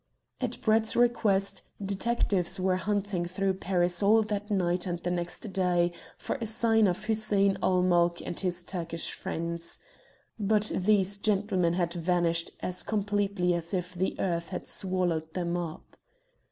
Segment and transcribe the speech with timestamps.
[0.39, 5.91] At Brett's request, detectives were hunting through Paris all that night and the next day
[6.17, 9.77] for a sign of Hussein ul Mulk and his Turkish friends.
[10.39, 15.95] But these gentlemen had vanished as completely as if the earth had swallowed them up.